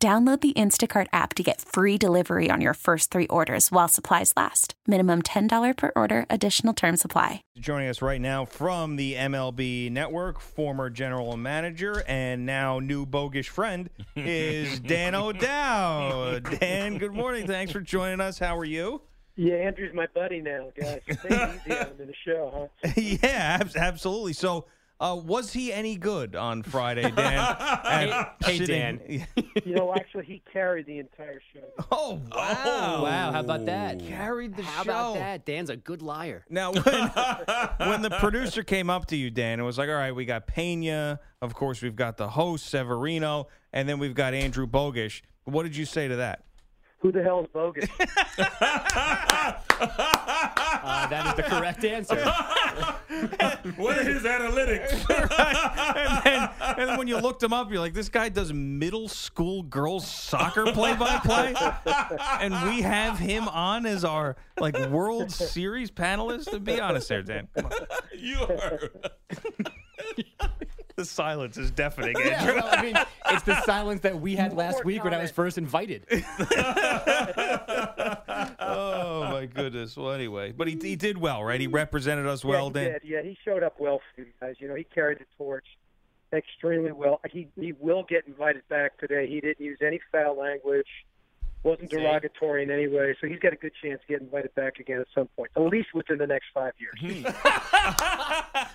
Download 0.00 0.40
the 0.40 0.52
Instacart 0.52 1.08
app 1.12 1.34
to 1.34 1.42
get 1.42 1.60
free 1.60 1.98
delivery 1.98 2.52
on 2.52 2.60
your 2.60 2.74
first 2.74 3.10
three 3.10 3.26
orders 3.26 3.72
while 3.72 3.88
supplies 3.88 4.32
last. 4.36 4.74
Minimum 4.86 5.22
$10 5.22 5.76
per 5.76 5.90
order, 5.96 6.24
additional 6.30 6.72
term 6.72 6.96
supply. 6.96 7.42
Joining 7.58 7.88
us 7.88 8.00
right 8.00 8.20
now 8.20 8.44
from 8.44 8.94
the 8.94 9.14
MLB 9.14 9.90
Network, 9.90 10.38
former 10.38 10.88
general 10.88 11.36
manager 11.36 12.04
and 12.06 12.46
now 12.46 12.78
new 12.78 13.06
bogus 13.06 13.48
friend 13.48 13.90
is 14.14 14.78
Dan 14.86 15.16
O'Dowd. 15.16 16.60
Dan, 16.60 16.98
good 16.98 17.12
morning. 17.12 17.48
Thanks 17.48 17.72
for 17.72 17.80
joining 17.80 18.20
us. 18.20 18.38
How 18.38 18.56
are 18.56 18.64
you? 18.64 19.02
Yeah, 19.34 19.54
Andrew's 19.54 19.94
my 19.94 20.06
buddy 20.14 20.40
now, 20.40 20.68
guys. 20.80 21.00
So 21.08 21.14
take 21.28 21.30
it 21.32 21.60
easy 21.66 21.76
on 21.76 21.90
the 21.98 22.14
show, 22.24 22.70
huh? 22.84 22.92
yeah, 22.96 23.58
ab- 23.60 23.76
absolutely. 23.76 24.32
So, 24.34 24.66
uh, 25.00 25.20
was 25.22 25.52
he 25.52 25.72
any 25.72 25.96
good 25.96 26.34
on 26.34 26.62
Friday, 26.62 27.10
Dan? 27.10 27.38
At 27.38 28.36
hey, 28.44 28.58
sitting- 28.58 29.26
You 29.64 29.74
know, 29.74 29.94
actually, 29.94 30.24
he 30.24 30.42
carried 30.52 30.86
the 30.86 30.98
entire 30.98 31.40
show. 31.52 31.60
oh 31.92 32.20
wow! 32.32 33.02
wow, 33.02 33.32
how 33.32 33.40
about 33.40 33.66
that? 33.66 34.00
Carried 34.00 34.56
the 34.56 34.62
How 34.62 34.82
show. 34.82 34.92
How 34.92 35.10
about 35.12 35.18
that? 35.20 35.44
Dan's 35.44 35.70
a 35.70 35.76
good 35.76 36.02
liar. 36.02 36.44
Now, 36.48 36.72
when, 36.72 37.10
when 37.88 38.02
the 38.02 38.16
producer 38.18 38.62
came 38.62 38.90
up 38.90 39.06
to 39.06 39.16
you, 39.16 39.30
Dan, 39.30 39.60
it 39.60 39.62
was 39.62 39.78
like, 39.78 39.88
all 39.88 39.94
right, 39.94 40.14
we 40.14 40.24
got 40.24 40.46
Pena. 40.46 41.20
Of 41.42 41.54
course, 41.54 41.82
we've 41.82 41.96
got 41.96 42.16
the 42.16 42.30
host, 42.30 42.66
Severino, 42.66 43.48
and 43.72 43.88
then 43.88 43.98
we've 43.98 44.14
got 44.14 44.34
Andrew 44.34 44.66
Bogish. 44.66 45.22
What 45.44 45.62
did 45.62 45.76
you 45.76 45.84
say 45.84 46.08
to 46.08 46.16
that? 46.16 46.44
Who 47.00 47.12
the 47.12 47.22
hell 47.22 47.40
is 47.42 47.46
bogus? 47.52 47.88
Uh, 49.80 51.06
that 51.08 51.26
is 51.26 51.34
the 51.34 51.42
correct 51.42 51.84
answer. 51.84 52.16
What 53.76 53.98
are 53.98 54.02
his 54.04 54.22
analytics? 54.22 54.92
and, 55.96 56.24
then, 56.24 56.50
and 56.60 56.88
then 56.88 56.98
when 56.98 57.06
you 57.08 57.18
looked 57.18 57.42
him 57.42 57.52
up, 57.52 57.70
you're 57.70 57.80
like, 57.80 57.94
this 57.94 58.08
guy 58.08 58.28
does 58.28 58.52
middle 58.52 59.08
school 59.08 59.62
girls 59.62 60.06
soccer 60.08 60.72
play 60.72 60.94
by 60.96 61.18
play, 61.18 61.54
and 62.40 62.54
we 62.68 62.80
have 62.82 63.18
him 63.18 63.48
on 63.48 63.86
as 63.86 64.04
our 64.04 64.36
like 64.58 64.76
World 64.90 65.30
Series 65.30 65.90
panelist. 65.90 66.50
To 66.50 66.60
be 66.60 66.80
honest, 66.80 67.08
there, 67.08 67.22
Dan, 67.22 67.48
Come 67.56 67.66
on. 67.66 67.72
you 68.16 68.38
are. 68.40 68.90
The 70.98 71.04
silence 71.04 71.56
is 71.56 71.70
deafening. 71.70 72.16
yeah, 72.18 72.42
Andrew. 72.42 72.56
well, 72.56 72.68
I 72.72 72.82
mean, 72.82 72.96
it's 73.30 73.44
the 73.44 73.62
silence 73.62 74.00
that 74.00 74.20
we 74.20 74.34
had 74.34 74.52
last 74.52 74.74
more 74.74 74.82
week 74.82 75.04
when 75.04 75.14
I 75.14 75.22
was 75.22 75.30
first 75.30 75.56
invited. 75.56 76.04
oh 78.58 79.28
my 79.30 79.46
goodness. 79.46 79.96
Well, 79.96 80.10
anyway, 80.10 80.50
but 80.50 80.66
he, 80.66 80.76
he 80.82 80.96
did 80.96 81.16
well, 81.16 81.44
right? 81.44 81.60
He 81.60 81.68
represented 81.68 82.26
us 82.26 82.44
well, 82.44 82.72
yeah, 82.74 82.80
he 82.80 82.84
Dan. 82.88 82.92
did. 82.92 83.02
Yeah, 83.04 83.22
he 83.22 83.38
showed 83.44 83.62
up 83.62 83.78
well 83.78 84.00
for 84.14 84.22
you 84.22 84.26
guys. 84.40 84.56
You 84.58 84.66
know, 84.66 84.74
he 84.74 84.82
carried 84.84 85.20
the 85.20 85.26
torch 85.36 85.66
extremely 86.32 86.90
well. 86.90 87.20
He 87.30 87.46
he 87.58 87.72
will 87.72 88.02
get 88.02 88.26
invited 88.26 88.66
back 88.68 88.98
today. 88.98 89.28
He 89.28 89.40
didn't 89.40 89.60
use 89.64 89.78
any 89.80 90.00
foul 90.10 90.36
language. 90.36 90.88
Wasn't 91.64 91.90
derogatory 91.90 92.62
in 92.62 92.70
any 92.70 92.86
way, 92.86 93.16
so 93.20 93.26
he's 93.26 93.40
got 93.40 93.52
a 93.52 93.56
good 93.56 93.72
chance 93.82 94.00
to 94.06 94.06
get 94.12 94.20
invited 94.22 94.54
back 94.54 94.78
again 94.78 95.00
at 95.00 95.06
some 95.14 95.26
point, 95.36 95.50
at 95.56 95.62
least 95.62 95.88
within 95.92 96.18
the 96.18 96.26
next 96.26 96.46
five 96.54 96.72
years. 96.78 97.24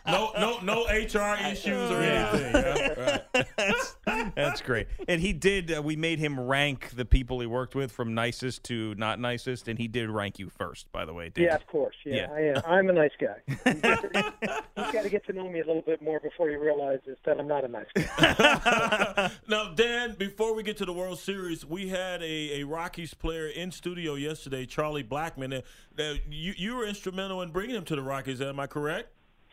No, 0.05 0.31
no, 0.37 0.59
no 0.59 0.83
HR 0.85 1.37
issues 1.49 1.89
or 1.89 2.01
Yeah. 2.03 2.29
anything. 2.33 2.53
yeah? 2.53 3.19
Right. 3.33 3.45
That's, 3.57 3.95
that's 4.35 4.61
great. 4.61 4.87
And 5.07 5.21
he 5.21 5.31
did. 5.33 5.71
Uh, 5.73 5.81
we 5.81 5.95
made 5.95 6.19
him 6.19 6.39
rank 6.39 6.89
the 6.95 7.05
people 7.05 7.39
he 7.39 7.47
worked 7.47 7.73
with 7.73 7.91
from 7.91 8.13
nicest 8.13 8.63
to 8.65 8.93
not 8.95 9.19
nicest, 9.19 9.67
and 9.69 9.79
he 9.79 9.87
did 9.87 10.09
rank 10.09 10.39
you 10.39 10.49
first, 10.49 10.91
by 10.91 11.05
the 11.05 11.13
way. 11.13 11.29
Dan. 11.29 11.45
Yeah, 11.45 11.55
of 11.55 11.65
course. 11.67 11.95
Yeah, 12.05 12.15
Yeah. 12.15 12.31
I 12.33 12.39
am. 12.41 12.61
I'm 12.65 12.89
a 12.89 12.93
nice 12.93 13.11
guy. 13.19 13.37
He's 13.47 14.91
got 14.91 15.03
to 15.03 15.09
get 15.09 15.25
to 15.27 15.33
know 15.33 15.49
me 15.49 15.61
a 15.61 15.65
little 15.65 15.81
bit 15.81 16.01
more 16.01 16.19
before 16.19 16.49
he 16.49 16.55
realizes 16.55 17.17
that 17.25 17.39
I'm 17.39 17.47
not 17.47 17.63
a 17.63 17.67
nice 17.69 17.85
guy. 17.95 19.31
now, 19.47 19.71
Dan, 19.73 20.15
before 20.17 20.53
we 20.53 20.63
get 20.63 20.77
to 20.77 20.85
the 20.85 20.93
World 20.93 21.19
Series, 21.19 21.65
we 21.65 21.87
had 21.89 22.21
a, 22.21 22.61
a 22.61 22.63
Rockies 22.73 23.13
player 23.13 23.47
in 23.47 23.71
studio 23.71 24.15
yesterday, 24.15 24.65
Charlie 24.65 25.03
Blackmon. 25.03 25.53
And, 25.53 25.63
uh, 25.99 26.19
you, 26.29 26.53
you 26.57 26.75
were 26.75 26.85
instrumental 26.85 27.41
in 27.43 27.51
bringing 27.51 27.75
him 27.75 27.85
to 27.85 27.95
the 27.95 28.01
Rockies, 28.01 28.41
am 28.41 28.59
I 28.59 28.65
correct? 28.65 29.09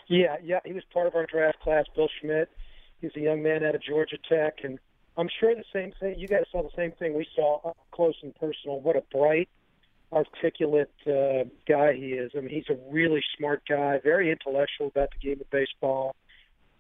Yeah, 0.09 0.37
yeah, 0.43 0.61
he 0.65 0.73
was 0.73 0.83
part 0.93 1.07
of 1.07 1.15
our 1.15 1.27
draft 1.27 1.61
class. 1.61 1.85
Bill 1.95 2.09
Schmidt, 2.21 2.49
he's 3.01 3.11
a 3.17 3.21
young 3.21 3.43
man 3.43 3.63
out 3.63 3.75
of 3.75 3.83
Georgia 3.83 4.17
Tech, 4.27 4.65
and 4.65 4.79
I'm 5.19 5.29
sure 5.39 5.55
the 5.55 5.65
same 5.73 5.93
thing. 6.01 6.19
You 6.19 6.29
guys 6.29 6.45
saw 6.51 6.63
the 6.63 6.75
same 6.75 6.93
thing 6.93 7.15
we 7.15 7.27
saw 7.37 7.61
up 7.69 7.77
close 7.93 8.15
and 8.23 8.35
personal. 8.35 8.81
What 8.81 8.97
a 8.97 9.03
bright, 9.13 9.51
articulate 10.13 10.91
uh, 11.07 11.45
guy 11.69 11.93
he 11.93 12.15
is. 12.15 12.33
I 12.35 12.41
mean, 12.41 12.49
he's 12.49 12.71
a 12.71 12.79
really 12.91 13.23
smart 13.37 13.63
guy, 13.69 14.01
very 14.03 14.31
intellectual 14.33 14.89
about 14.89 15.11
the 15.11 15.29
game 15.29 15.41
of 15.41 15.51
baseball, 15.51 16.17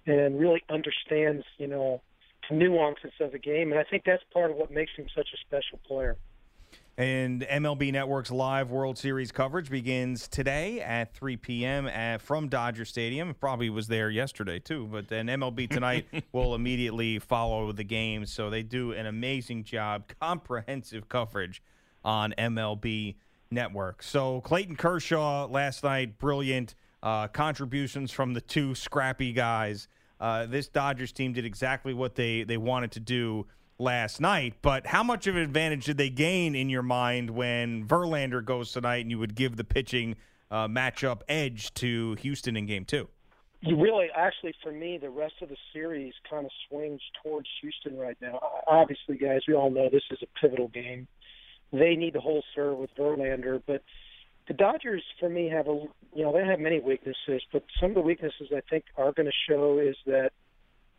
and 0.06 0.40
really 0.40 0.62
understands, 0.70 1.44
you 1.58 1.66
know, 1.66 2.00
nuances 2.50 3.12
of 3.20 3.30
the 3.30 3.38
game. 3.38 3.70
And 3.70 3.78
I 3.78 3.84
think 3.84 4.04
that's 4.04 4.24
part 4.32 4.50
of 4.50 4.56
what 4.56 4.72
makes 4.72 4.92
him 4.96 5.06
such 5.14 5.28
a 5.32 5.38
special 5.46 5.78
player. 5.86 6.16
And 6.98 7.42
MLB 7.42 7.92
Network's 7.92 8.30
live 8.30 8.70
World 8.70 8.98
Series 8.98 9.32
coverage 9.32 9.70
begins 9.70 10.28
today 10.28 10.80
at 10.80 11.14
3 11.14 11.36
p.m. 11.38 11.86
At, 11.86 12.20
from 12.20 12.48
Dodger 12.48 12.84
Stadium. 12.84 13.32
Probably 13.34 13.70
was 13.70 13.86
there 13.86 14.10
yesterday 14.10 14.58
too, 14.58 14.86
but 14.90 15.08
then 15.08 15.26
MLB 15.26 15.70
tonight 15.70 16.06
will 16.32 16.54
immediately 16.54 17.18
follow 17.18 17.72
the 17.72 17.84
game. 17.84 18.26
So 18.26 18.50
they 18.50 18.62
do 18.62 18.92
an 18.92 19.06
amazing 19.06 19.64
job, 19.64 20.04
comprehensive 20.20 21.08
coverage 21.08 21.62
on 22.04 22.34
MLB 22.36 23.14
Network. 23.50 24.02
So 24.02 24.40
Clayton 24.42 24.76
Kershaw 24.76 25.46
last 25.46 25.82
night, 25.82 26.18
brilliant 26.18 26.74
uh, 27.02 27.28
contributions 27.28 28.10
from 28.10 28.34
the 28.34 28.40
two 28.40 28.74
scrappy 28.74 29.32
guys. 29.32 29.88
Uh, 30.20 30.44
this 30.44 30.68
Dodgers 30.68 31.12
team 31.12 31.32
did 31.32 31.46
exactly 31.46 31.94
what 31.94 32.14
they 32.14 32.44
they 32.44 32.58
wanted 32.58 32.92
to 32.92 33.00
do 33.00 33.46
last 33.80 34.20
night. 34.20 34.54
But 34.62 34.86
how 34.86 35.02
much 35.02 35.26
of 35.26 35.36
an 35.36 35.42
advantage 35.42 35.86
did 35.86 35.96
they 35.96 36.10
gain 36.10 36.54
in 36.54 36.68
your 36.68 36.82
mind 36.82 37.30
when 37.30 37.86
Verlander 37.86 38.44
goes 38.44 38.72
tonight 38.72 38.98
and 38.98 39.10
you 39.10 39.18
would 39.18 39.34
give 39.34 39.56
the 39.56 39.64
pitching 39.64 40.16
uh, 40.50 40.68
matchup 40.68 41.22
edge 41.28 41.72
to 41.74 42.14
Houston 42.16 42.56
in 42.56 42.66
game 42.66 42.84
two? 42.84 43.08
You 43.62 43.76
really, 43.76 44.08
actually, 44.16 44.54
for 44.62 44.72
me, 44.72 44.96
the 44.96 45.10
rest 45.10 45.34
of 45.42 45.50
the 45.50 45.56
series 45.72 46.14
kind 46.28 46.46
of 46.46 46.50
swings 46.68 47.00
towards 47.22 47.46
Houston 47.60 47.98
right 47.98 48.16
now. 48.22 48.40
Obviously, 48.66 49.18
guys, 49.18 49.40
we 49.46 49.54
all 49.54 49.70
know 49.70 49.90
this 49.90 50.02
is 50.10 50.18
a 50.22 50.40
pivotal 50.40 50.68
game. 50.68 51.06
They 51.70 51.94
need 51.94 52.14
to 52.14 52.20
hold 52.20 52.44
serve 52.54 52.78
with 52.78 52.90
Verlander, 52.96 53.62
but 53.66 53.82
the 54.48 54.54
Dodgers, 54.54 55.04
for 55.20 55.28
me, 55.28 55.48
have 55.48 55.68
a 55.68 55.84
you 56.14 56.24
know 56.24 56.32
they 56.32 56.44
have 56.44 56.58
many 56.58 56.80
weaknesses, 56.80 57.42
but 57.52 57.62
some 57.80 57.90
of 57.90 57.94
the 57.94 58.00
weaknesses 58.00 58.48
I 58.50 58.62
think 58.68 58.84
are 58.96 59.12
going 59.12 59.26
to 59.26 59.32
show 59.48 59.78
is 59.78 59.94
that 60.06 60.32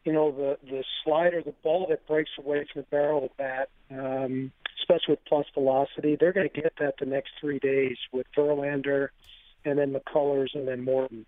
you 0.03 0.13
know 0.13 0.31
the 0.31 0.57
the 0.67 0.83
slider, 1.03 1.41
the 1.43 1.53
ball 1.63 1.87
that 1.89 2.07
breaks 2.07 2.31
away 2.37 2.65
from 2.71 2.81
the 2.81 2.87
barrel 2.89 3.23
of 3.23 3.29
the 3.29 3.35
bat, 3.37 3.69
um, 3.91 4.51
especially 4.79 5.13
with 5.13 5.25
plus 5.25 5.45
velocity, 5.53 6.17
they're 6.19 6.33
going 6.33 6.49
to 6.49 6.61
get 6.61 6.73
that 6.79 6.95
the 6.99 7.05
next 7.05 7.31
three 7.39 7.59
days 7.59 7.97
with 8.11 8.25
Verlander, 8.35 9.09
and 9.65 9.77
then 9.77 9.93
McCullers, 9.93 10.49
and 10.53 10.67
then 10.67 10.83
Morton. 10.83 11.25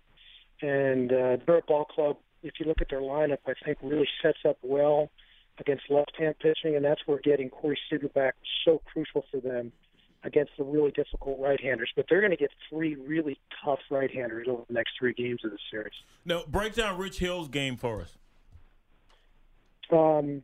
And 0.60 1.12
uh, 1.12 1.36
Barrett 1.46 1.66
Ball 1.66 1.84
Club, 1.84 2.16
if 2.42 2.54
you 2.58 2.66
look 2.66 2.80
at 2.80 2.88
their 2.88 3.00
lineup, 3.00 3.38
I 3.46 3.52
think 3.64 3.78
really 3.82 4.08
sets 4.22 4.38
up 4.48 4.58
well 4.62 5.10
against 5.58 5.84
left-hand 5.88 6.36
pitching, 6.40 6.74
and 6.74 6.84
that's 6.84 7.00
where 7.06 7.18
getting 7.18 7.48
Corey 7.48 7.78
Seager 7.88 8.08
back 8.08 8.34
was 8.40 8.48
so 8.64 8.82
crucial 8.92 9.24
for 9.30 9.40
them 9.40 9.72
against 10.24 10.52
the 10.58 10.64
really 10.64 10.90
difficult 10.90 11.38
right-handers. 11.38 11.90
But 11.94 12.06
they're 12.08 12.20
going 12.20 12.30
to 12.30 12.36
get 12.36 12.50
three 12.68 12.96
really 12.96 13.38
tough 13.64 13.80
right-handers 13.90 14.48
over 14.48 14.62
the 14.66 14.74
next 14.74 14.92
three 14.98 15.12
games 15.12 15.44
of 15.44 15.50
the 15.50 15.58
series. 15.70 15.92
Now, 16.24 16.42
break 16.48 16.74
down 16.74 16.98
Rich 16.98 17.18
Hill's 17.18 17.48
game 17.48 17.76
for 17.76 18.00
us. 18.00 18.16
Um, 19.92 20.42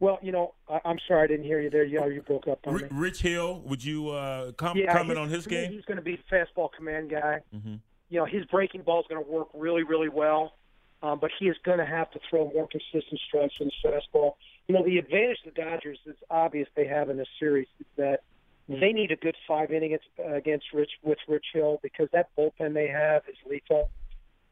well, 0.00 0.18
you 0.22 0.32
know, 0.32 0.54
I, 0.68 0.80
I'm 0.84 0.98
sorry 1.06 1.24
I 1.24 1.26
didn't 1.28 1.44
hear 1.44 1.60
you 1.60 1.70
there. 1.70 1.84
You, 1.84 2.04
you 2.10 2.22
broke 2.22 2.48
up 2.48 2.60
on 2.66 2.76
me. 2.76 2.82
Rich 2.90 3.22
Hill, 3.22 3.60
would 3.66 3.84
you 3.84 4.10
uh, 4.10 4.52
com- 4.52 4.76
Yeah, 4.76 4.92
comment 4.92 5.18
on 5.18 5.28
his 5.28 5.46
game? 5.46 5.70
He's 5.72 5.84
going 5.84 5.96
to 5.96 6.02
be 6.02 6.14
a 6.14 6.34
fastball 6.34 6.70
command 6.72 7.10
guy. 7.10 7.40
Mhm. 7.54 7.78
You 8.10 8.18
know, 8.18 8.24
his 8.24 8.44
breaking 8.46 8.82
ball 8.82 9.00
is 9.00 9.06
going 9.08 9.24
to 9.24 9.30
work 9.30 9.48
really, 9.54 9.84
really 9.84 10.08
well, 10.08 10.54
um, 11.02 11.18
but 11.18 11.30
he 11.38 11.46
is 11.48 11.56
going 11.64 11.78
to 11.78 11.86
have 11.86 12.10
to 12.10 12.20
throw 12.28 12.50
more 12.52 12.68
consistent 12.68 13.20
strikes 13.26 13.54
in 13.60 13.66
his 13.66 13.74
fastball. 13.84 14.32
You 14.68 14.74
know, 14.74 14.84
the 14.84 14.98
advantage 14.98 15.38
the 15.44 15.50
Dodgers 15.52 15.98
is 16.06 16.16
obvious 16.30 16.68
they 16.76 16.86
have 16.86 17.08
in 17.08 17.16
this 17.16 17.28
series 17.38 17.68
is 17.80 17.86
that 17.96 18.22
they 18.68 18.92
need 18.92 19.10
a 19.10 19.16
good 19.16 19.36
five 19.46 19.70
inning 19.72 19.92
against, 19.92 20.06
uh, 20.18 20.34
against 20.34 20.66
Rich 20.72 20.92
with 21.02 21.18
Rich 21.28 21.46
Hill 21.52 21.78
because 21.82 22.08
that 22.12 22.28
bullpen 22.38 22.74
they 22.74 22.86
have 22.88 23.22
is 23.28 23.36
lethal. 23.48 23.90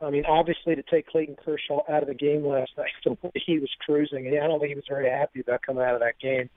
I 0.03 0.11
mean, 0.11 0.25
obviously, 0.27 0.75
to 0.75 0.83
take 0.83 1.09
Clayton 1.09 1.37
Kershaw 1.45 1.83
out 1.89 2.03
of 2.03 2.09
the 2.09 2.15
game 2.15 2.47
last 2.47 2.73
night, 2.77 2.91
the 3.05 3.11
way 3.23 3.31
he 3.35 3.59
was 3.59 3.71
cruising, 3.85 4.27
and 4.27 4.39
I 4.39 4.47
don't 4.47 4.61
think 4.61 4.71
he 4.71 4.75
was 4.75 4.85
very 4.89 5.11
happy 5.11 5.41
about 5.41 5.63
coming 5.63 5.85
out 5.85 5.95
of 5.95 6.01
that 6.01 6.19
game. 6.21 6.49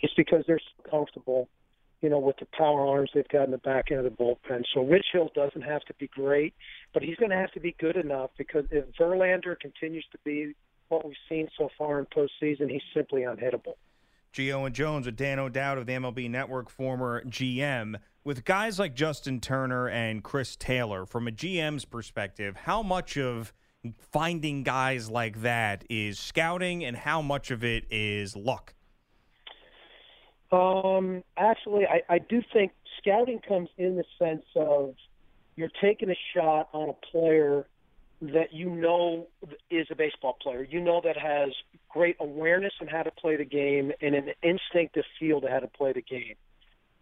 It's 0.00 0.14
because 0.14 0.44
they're 0.46 0.60
so 0.60 0.90
comfortable, 0.90 1.48
you 2.00 2.08
know, 2.08 2.18
with 2.18 2.36
the 2.38 2.46
power 2.46 2.86
arms 2.86 3.10
they've 3.14 3.28
got 3.28 3.44
in 3.44 3.50
the 3.50 3.58
back 3.58 3.90
end 3.90 4.04
of 4.04 4.04
the 4.04 4.10
bullpen. 4.10 4.64
So 4.74 4.84
Rich 4.84 5.06
Hill 5.12 5.30
doesn't 5.34 5.62
have 5.62 5.82
to 5.82 5.94
be 5.94 6.08
great, 6.08 6.54
but 6.92 7.02
he's 7.02 7.16
going 7.16 7.30
to 7.30 7.36
have 7.36 7.52
to 7.52 7.60
be 7.60 7.74
good 7.78 7.96
enough 7.96 8.30
because 8.36 8.64
if 8.70 8.84
Verlander 8.98 9.58
continues 9.58 10.04
to 10.12 10.18
be 10.24 10.54
what 10.88 11.06
we've 11.06 11.14
seen 11.28 11.48
so 11.56 11.68
far 11.78 12.00
in 12.00 12.06
postseason, 12.06 12.70
he's 12.70 12.82
simply 12.94 13.22
unhittable. 13.22 13.74
Gio 14.34 14.66
and 14.66 14.74
Jones 14.74 15.06
with 15.06 15.16
Dan 15.16 15.38
O'Dowd 15.38 15.78
of 15.78 15.86
the 15.86 15.92
MLB 15.92 16.30
Network, 16.30 16.70
former 16.70 17.22
GM. 17.24 17.96
With 18.24 18.44
guys 18.44 18.78
like 18.78 18.94
Justin 18.94 19.40
Turner 19.40 19.88
and 19.88 20.22
Chris 20.22 20.54
Taylor, 20.54 21.06
from 21.06 21.26
a 21.26 21.32
GM's 21.32 21.84
perspective, 21.84 22.54
how 22.54 22.80
much 22.80 23.16
of 23.16 23.52
finding 23.98 24.62
guys 24.62 25.10
like 25.10 25.42
that 25.42 25.84
is 25.90 26.20
scouting 26.20 26.84
and 26.84 26.96
how 26.96 27.20
much 27.20 27.50
of 27.50 27.64
it 27.64 27.84
is 27.90 28.36
luck? 28.36 28.74
Um, 30.52 31.24
actually, 31.36 31.84
I, 31.86 32.02
I 32.08 32.18
do 32.18 32.42
think 32.52 32.70
scouting 32.98 33.40
comes 33.40 33.70
in 33.76 33.96
the 33.96 34.04
sense 34.20 34.44
of 34.54 34.94
you're 35.56 35.70
taking 35.80 36.08
a 36.08 36.18
shot 36.32 36.68
on 36.72 36.90
a 36.90 37.06
player 37.10 37.66
that 38.20 38.52
you 38.52 38.70
know 38.70 39.26
is 39.68 39.88
a 39.90 39.96
baseball 39.96 40.36
player. 40.40 40.62
You 40.62 40.80
know 40.80 41.00
that 41.02 41.16
has 41.18 41.50
great 41.88 42.16
awareness 42.20 42.72
on 42.80 42.86
how 42.86 43.02
to 43.02 43.10
play 43.10 43.36
the 43.36 43.44
game 43.44 43.90
and 44.00 44.14
an 44.14 44.28
instinctive 44.44 45.04
feel 45.18 45.40
to 45.40 45.48
how 45.48 45.58
to 45.58 45.66
play 45.66 45.92
the 45.92 46.02
game. 46.02 46.36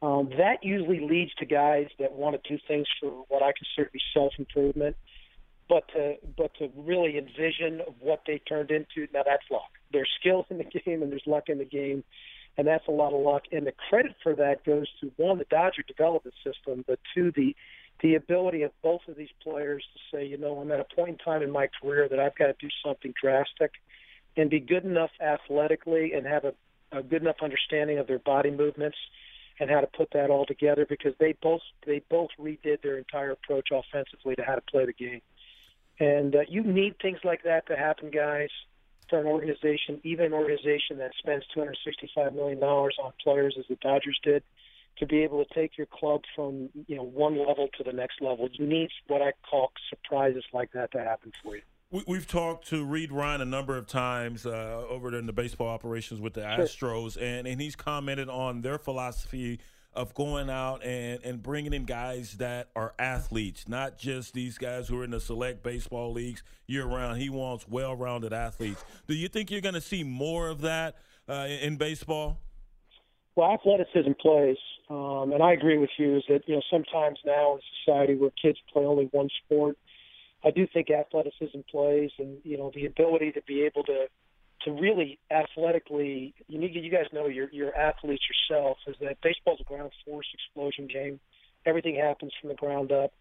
Um, 0.02 0.30
that 0.38 0.62
usually 0.64 1.00
leads 1.00 1.34
to 1.34 1.46
guys 1.46 1.88
that 1.98 2.12
want 2.12 2.42
to 2.42 2.48
do 2.48 2.58
things 2.66 2.86
for 3.00 3.10
what 3.28 3.42
I 3.42 3.52
consider 3.52 3.86
to 3.86 3.92
be 3.92 4.00
self 4.14 4.32
improvement, 4.38 4.96
but 5.68 5.86
to 5.88 6.14
but 6.36 6.52
to 6.58 6.70
really 6.74 7.18
envision 7.18 7.82
what 8.00 8.22
they 8.26 8.38
turned 8.38 8.70
into. 8.70 9.08
Now 9.12 9.22
that's 9.26 9.44
luck. 9.50 9.70
There's 9.92 10.08
skill 10.18 10.46
in 10.48 10.58
the 10.58 10.64
game 10.64 11.02
and 11.02 11.12
there's 11.12 11.26
luck 11.26 11.48
in 11.48 11.58
the 11.58 11.66
game, 11.66 12.02
and 12.56 12.66
that's 12.66 12.86
a 12.88 12.92
lot 12.92 13.12
of 13.12 13.20
luck. 13.20 13.42
And 13.52 13.66
the 13.66 13.74
credit 13.90 14.16
for 14.22 14.34
that 14.36 14.64
goes 14.64 14.86
to 15.02 15.12
one 15.16 15.36
the 15.36 15.44
Dodger 15.50 15.82
development 15.86 16.34
system, 16.44 16.82
but 16.86 16.98
two 17.14 17.30
the 17.36 17.54
the 18.02 18.14
ability 18.14 18.62
of 18.62 18.72
both 18.82 19.02
of 19.08 19.16
these 19.16 19.28
players 19.42 19.84
to 19.92 20.16
say, 20.16 20.24
you 20.24 20.38
know, 20.38 20.58
I'm 20.58 20.72
at 20.72 20.80
a 20.80 20.94
point 20.94 21.10
in 21.10 21.18
time 21.18 21.42
in 21.42 21.50
my 21.50 21.68
career 21.80 22.08
that 22.08 22.18
I've 22.18 22.34
got 22.36 22.46
to 22.46 22.54
do 22.58 22.68
something 22.82 23.12
drastic 23.20 23.72
and 24.38 24.48
be 24.48 24.60
good 24.60 24.84
enough 24.84 25.10
athletically 25.20 26.14
and 26.14 26.26
have 26.26 26.44
a, 26.44 26.54
a 26.92 27.02
good 27.02 27.20
enough 27.20 27.36
understanding 27.42 27.98
of 27.98 28.06
their 28.06 28.18
body 28.18 28.50
movements 28.50 28.96
and 29.60 29.70
how 29.70 29.80
to 29.80 29.86
put 29.86 30.08
that 30.12 30.30
all 30.30 30.46
together 30.46 30.86
because 30.88 31.12
they 31.20 31.34
both 31.42 31.60
they 31.86 32.02
both 32.10 32.30
redid 32.40 32.82
their 32.82 32.96
entire 32.98 33.30
approach 33.30 33.68
offensively 33.70 34.34
to 34.34 34.42
how 34.42 34.54
to 34.54 34.62
play 34.62 34.86
the 34.86 34.92
game. 34.92 35.20
And 36.00 36.34
uh, 36.34 36.40
you 36.48 36.62
need 36.62 36.94
things 37.00 37.18
like 37.24 37.42
that 37.44 37.66
to 37.66 37.76
happen, 37.76 38.10
guys, 38.10 38.48
for 39.10 39.20
an 39.20 39.26
organization, 39.26 40.00
even 40.02 40.26
an 40.26 40.32
organization 40.32 40.96
that 40.98 41.10
spends 41.18 41.44
$265 41.54 42.34
million 42.34 42.58
on 42.62 43.12
players 43.22 43.54
as 43.58 43.66
the 43.68 43.76
Dodgers 43.76 44.18
did 44.24 44.42
to 44.98 45.06
be 45.06 45.22
able 45.22 45.44
to 45.44 45.54
take 45.54 45.76
your 45.76 45.86
club 45.86 46.22
from 46.34 46.70
you 46.86 46.96
know 46.96 47.04
one 47.04 47.38
level 47.38 47.68
to 47.76 47.84
the 47.84 47.92
next 47.92 48.22
level. 48.22 48.48
You 48.52 48.66
need 48.66 48.88
what 49.08 49.20
I 49.20 49.32
call 49.48 49.72
surprises 49.90 50.44
like 50.54 50.72
that 50.72 50.92
to 50.92 50.98
happen 50.98 51.32
for 51.42 51.56
you. 51.56 51.62
We, 51.92 52.18
have 52.18 52.28
talked 52.28 52.68
to 52.68 52.84
Reid 52.84 53.10
Ryan 53.10 53.40
a 53.40 53.44
number 53.44 53.76
of 53.76 53.88
times 53.88 54.46
uh, 54.46 54.84
over 54.88 55.10
there 55.10 55.18
in 55.18 55.26
the 55.26 55.32
baseball 55.32 55.66
operations 55.66 56.20
with 56.20 56.34
the 56.34 56.42
Astros, 56.42 57.20
and, 57.20 57.48
and 57.48 57.60
he's 57.60 57.74
commented 57.74 58.28
on 58.28 58.60
their 58.60 58.78
philosophy 58.78 59.58
of 59.92 60.14
going 60.14 60.48
out 60.48 60.84
and, 60.84 61.20
and 61.24 61.42
bringing 61.42 61.72
in 61.72 61.84
guys 61.84 62.34
that 62.34 62.68
are 62.76 62.94
athletes, 63.00 63.68
not 63.68 63.98
just 63.98 64.34
these 64.34 64.56
guys 64.56 64.86
who 64.86 65.00
are 65.00 65.04
in 65.04 65.10
the 65.10 65.18
select 65.18 65.64
baseball 65.64 66.12
leagues 66.12 66.44
year 66.68 66.86
round. 66.86 67.20
He 67.20 67.28
wants 67.28 67.66
well 67.68 67.96
rounded 67.96 68.32
athletes. 68.32 68.84
Do 69.08 69.14
you 69.14 69.26
think 69.26 69.50
you're 69.50 69.60
going 69.60 69.74
to 69.74 69.80
see 69.80 70.04
more 70.04 70.48
of 70.48 70.60
that 70.60 70.94
uh, 71.28 71.48
in 71.60 71.76
baseball? 71.76 72.38
Well, 73.34 73.52
athleticism 73.52 74.12
plays, 74.20 74.58
um, 74.88 75.32
and 75.32 75.42
I 75.42 75.54
agree 75.54 75.78
with 75.78 75.90
you. 75.98 76.18
Is 76.18 76.24
that 76.28 76.42
you 76.46 76.54
know 76.54 76.62
sometimes 76.70 77.18
now 77.26 77.54
in 77.54 77.60
society 77.84 78.14
where 78.14 78.30
kids 78.40 78.58
play 78.72 78.84
only 78.84 79.08
one 79.10 79.28
sport, 79.44 79.76
I 80.44 80.50
do 80.50 80.66
think 80.72 80.90
athleticism 80.90 81.60
plays, 81.70 82.10
and 82.18 82.38
you 82.44 82.56
know 82.56 82.70
the 82.74 82.86
ability 82.86 83.32
to 83.32 83.42
be 83.42 83.62
able 83.62 83.84
to 83.84 84.06
to 84.62 84.72
really 84.72 85.18
athletically. 85.30 86.34
You 86.48 86.58
need 86.58 86.74
you 86.74 86.90
guys 86.90 87.06
know 87.12 87.26
you're 87.26 87.50
you're 87.52 87.76
athletes 87.76 88.24
yourself. 88.28 88.78
Is 88.86 88.96
that 89.00 89.20
baseball's 89.22 89.60
a 89.60 89.64
ground 89.64 89.92
force 90.04 90.26
explosion 90.32 90.86
game. 90.86 91.20
Everything 91.66 91.96
happens 91.96 92.32
from 92.40 92.48
the 92.48 92.54
ground 92.54 92.90
up. 92.92 93.12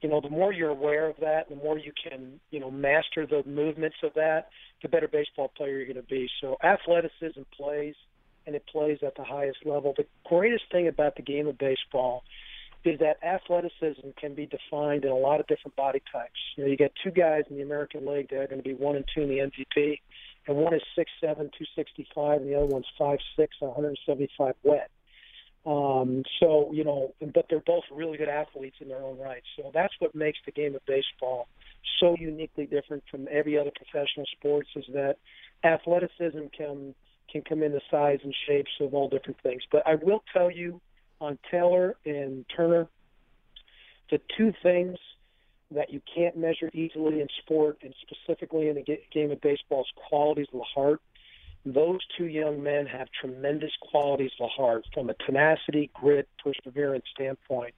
You 0.00 0.08
know, 0.08 0.20
the 0.20 0.30
more 0.30 0.52
you're 0.52 0.70
aware 0.70 1.08
of 1.08 1.16
that, 1.20 1.50
the 1.50 1.56
more 1.56 1.76
you 1.76 1.92
can, 1.92 2.40
you 2.50 2.58
know, 2.58 2.70
master 2.70 3.26
the 3.26 3.42
movements 3.44 3.96
of 4.02 4.14
that, 4.14 4.48
the 4.82 4.88
better 4.88 5.08
baseball 5.08 5.52
player 5.54 5.76
you're 5.76 5.84
going 5.84 5.96
to 5.96 6.02
be. 6.02 6.26
So 6.40 6.56
athleticism 6.62 7.42
plays 7.54 7.94
and 8.46 8.56
it 8.56 8.64
plays 8.66 8.98
at 9.02 9.14
the 9.16 9.24
highest 9.24 9.58
level. 9.66 9.92
The 9.94 10.06
greatest 10.24 10.64
thing 10.72 10.88
about 10.88 11.16
the 11.16 11.22
game 11.22 11.46
of 11.48 11.58
baseball 11.58 12.24
is 12.84 12.98
that 13.00 13.22
athleticism 13.22 14.08
can 14.18 14.34
be 14.34 14.46
defined 14.46 15.04
in 15.04 15.10
a 15.10 15.16
lot 15.16 15.40
of 15.40 15.46
different 15.46 15.76
body 15.76 16.02
types. 16.10 16.38
You 16.56 16.64
know, 16.64 16.70
you 16.70 16.76
got 16.76 16.92
two 17.02 17.10
guys 17.10 17.44
in 17.50 17.56
the 17.56 17.62
American 17.62 18.06
League 18.06 18.30
that 18.30 18.36
are 18.36 18.46
going 18.46 18.62
to 18.62 18.68
be 18.68 18.74
one 18.74 18.96
and 18.96 19.04
two 19.14 19.22
in 19.22 19.28
the 19.28 19.38
MVP, 19.38 20.00
and 20.46 20.56
one 20.56 20.74
is 20.74 20.82
six 20.96 21.10
seven, 21.20 21.50
two 21.58 21.66
sixty 21.76 22.06
five, 22.14 22.40
and 22.40 22.50
the 22.50 22.56
other 22.56 22.66
one's 22.66 22.86
five 22.98 23.18
six, 23.36 23.56
one 23.60 23.74
hundred 23.74 23.98
seventy 24.06 24.30
five 24.36 24.54
wet. 24.62 24.90
Um, 25.66 26.22
so 26.40 26.70
you 26.72 26.84
know, 26.84 27.14
but 27.34 27.46
they're 27.50 27.60
both 27.60 27.84
really 27.92 28.16
good 28.16 28.30
athletes 28.30 28.76
in 28.80 28.88
their 28.88 29.02
own 29.02 29.18
right. 29.18 29.42
So 29.56 29.70
that's 29.74 29.92
what 29.98 30.14
makes 30.14 30.38
the 30.46 30.52
game 30.52 30.74
of 30.74 30.84
baseball 30.86 31.48
so 31.98 32.16
uniquely 32.18 32.66
different 32.66 33.02
from 33.10 33.28
every 33.30 33.58
other 33.58 33.70
professional 33.76 34.26
sports. 34.38 34.70
Is 34.74 34.86
that 34.94 35.16
athleticism 35.64 36.46
can 36.56 36.94
can 37.30 37.42
come 37.42 37.62
in 37.62 37.72
the 37.72 37.80
size 37.90 38.18
and 38.24 38.34
shapes 38.46 38.70
of 38.80 38.94
all 38.94 39.08
different 39.08 39.36
things. 39.42 39.62
But 39.70 39.86
I 39.86 39.96
will 39.96 40.22
tell 40.32 40.50
you 40.50 40.80
on 41.20 41.38
Taylor 41.50 41.96
and 42.04 42.44
Turner, 42.54 42.88
the 44.10 44.20
two 44.36 44.52
things 44.62 44.98
that 45.70 45.92
you 45.92 46.00
can't 46.12 46.36
measure 46.36 46.70
easily 46.72 47.20
in 47.20 47.28
sport 47.42 47.78
and 47.82 47.94
specifically 48.00 48.68
in 48.68 48.74
the 48.74 48.98
game 49.12 49.30
of 49.30 49.40
baseball 49.40 49.82
is 49.82 49.86
qualities 50.08 50.48
of 50.52 50.58
the 50.60 50.64
heart. 50.74 51.00
Those 51.64 52.00
two 52.16 52.24
young 52.24 52.62
men 52.62 52.86
have 52.86 53.08
tremendous 53.20 53.70
qualities 53.80 54.32
of 54.40 54.48
the 54.48 54.62
heart 54.62 54.84
from 54.94 55.10
a 55.10 55.14
tenacity, 55.26 55.90
grit, 55.94 56.28
perseverance 56.42 57.04
standpoint. 57.14 57.74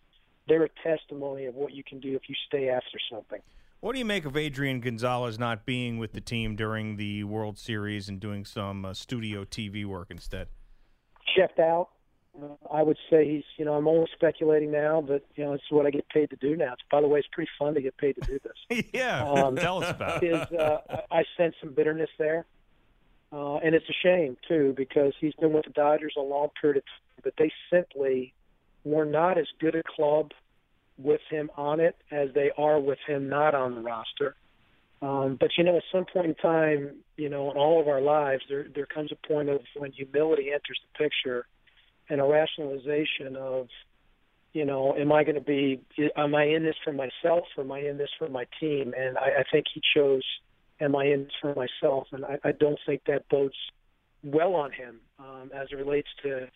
They're 0.49 0.65
a 0.65 0.71
testimony 0.83 1.47
of 1.47 1.55
what 1.55 1.73
you 1.73 1.85
can 1.85 2.01
do 2.01 2.15
if 2.15 2.23
you 2.29 2.35
stay 2.47 2.69
after 2.69 2.99
something. 3.11 3.41
What 3.81 3.95
do 3.95 3.99
you 3.99 4.05
make 4.05 4.25
of 4.25 4.37
Adrian 4.37 4.81
Gonzalez 4.81 5.41
not 5.41 5.67
being 5.67 5.99
with 5.99 6.13
the 6.13 6.21
team 6.21 6.55
during 6.55 6.97
the 6.97 7.25
World 7.25 7.59
Series 7.59 8.09
and 8.09 8.21
doing 8.21 8.45
some 8.45 8.85
uh, 8.85 8.95
studio 8.95 9.45
TV 9.45 9.85
work 9.85 10.09
instead? 10.11 10.47
Checked 11.37 11.59
out. 11.59 11.89
I 12.73 12.83
would 12.83 12.97
say 13.11 13.29
he's, 13.29 13.45
you 13.59 13.65
know, 13.65 13.75
I'm 13.75 13.87
only 13.87 14.09
speculating 14.15 14.73
now, 14.73 15.03
but 15.03 15.25
you 15.35 15.45
know, 15.45 15.53
it's 15.53 15.65
what 15.71 15.85
I 15.85 15.91
get 15.91 16.09
paid 16.09 16.31
to 16.31 16.37
do 16.37 16.57
now. 16.57 16.73
It's, 16.73 16.83
by 16.91 17.01
the 17.01 17.07
way, 17.07 17.19
it's 17.19 17.29
pretty 17.31 17.51
fun 17.59 17.75
to 17.75 17.83
get 17.83 17.97
paid 17.99 18.15
to 18.15 18.21
do 18.23 18.39
this. 18.43 18.85
yeah, 18.93 19.29
um, 19.29 19.57
tell 19.57 19.83
us 19.85 19.91
about 19.91 20.23
it. 20.23 20.33
Is, 20.33 20.59
uh, 20.59 20.79
I 21.11 21.25
sense 21.37 21.55
some 21.61 21.75
bitterness 21.75 22.09
there, 22.19 22.47
uh, 23.33 23.57
and 23.57 23.75
it's 23.75 23.89
a 23.89 23.93
shame 24.03 24.39
too 24.49 24.73
because 24.77 25.13
he's 25.21 25.35
been 25.35 25.53
with 25.53 25.67
the 25.67 25.73
Dodgers 25.73 26.15
a 26.17 26.23
long 26.23 26.49
period 26.59 26.79
of 26.79 26.85
time, 26.87 27.23
but 27.23 27.35
they 27.37 27.53
simply 27.71 28.33
were 28.85 29.05
not 29.05 29.37
as 29.37 29.47
good 29.61 29.75
a 29.75 29.83
club 29.83 30.33
with 30.97 31.21
him 31.31 31.51
on 31.57 31.81
it 31.81 31.97
as 32.11 32.31
they 32.35 32.51
are 32.57 32.81
with 32.81 32.99
him 33.07 33.29
not 33.29 33.55
on 33.55 33.75
the 33.75 33.81
roster. 33.81 34.37
Um, 35.03 35.37
but 35.39 35.51
you 35.59 35.65
know, 35.65 35.77
at 35.77 35.83
some 35.91 36.07
point 36.07 36.27
in 36.27 36.35
time, 36.37 36.97
you 37.17 37.29
know, 37.29 37.51
in 37.51 37.57
all 37.57 37.81
of 37.81 37.89
our 37.89 38.01
lives, 38.01 38.45
there 38.49 38.67
there 38.75 38.87
comes 38.87 39.11
a 39.13 39.27
point 39.27 39.49
of 39.49 39.61
when 39.77 39.93
humility 39.93 40.51
enters 40.51 40.81
the 40.81 41.05
picture, 41.05 41.47
and 42.09 42.21
a 42.21 42.25
rationalization 42.25 43.37
of, 43.37 43.69
you 44.53 44.65
know, 44.65 44.95
am 44.97 45.13
I 45.13 45.25
going 45.25 45.37
to 45.37 45.41
be, 45.41 45.81
am 46.17 46.35
I 46.35 46.45
in 46.45 46.63
this 46.63 46.77
for 46.85 46.93
myself, 46.93 47.45
or 47.57 47.65
am 47.65 47.73
I 47.73 47.81
in 47.81 47.97
this 47.99 48.11
for 48.19 48.29
my 48.29 48.47
team? 48.61 48.93
And 48.97 49.17
I, 49.17 49.41
I 49.41 49.45
think 49.51 49.67
he 49.73 49.81
chose, 49.95 50.25
am 50.81 50.95
I 50.95 51.07
in 51.07 51.25
this 51.25 51.33
for 51.41 51.55
myself? 51.55 52.09
And 52.13 52.25
I, 52.25 52.39
I 52.45 52.53
don't 52.53 52.79
think 52.87 53.03
that 53.07 53.29
bodes 53.29 53.55
well 54.23 54.55
on 54.55 54.73
him 54.73 55.01
um, 55.19 55.51
as 55.55 55.69
it 55.71 55.77
relates 55.77 56.09
to 56.23 56.49